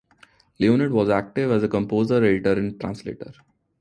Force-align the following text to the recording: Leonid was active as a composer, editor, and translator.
Leonid 0.57 0.89
was 0.91 1.09
active 1.09 1.51
as 1.51 1.61
a 1.61 1.67
composer, 1.67 2.15
editor, 2.15 2.53
and 2.53 2.79
translator. 2.79 3.31